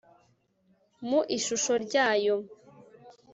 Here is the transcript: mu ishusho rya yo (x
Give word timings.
mu 1.07 1.19
ishusho 1.37 1.73
rya 1.85 2.07
yo 2.25 2.35
(x 2.43 2.47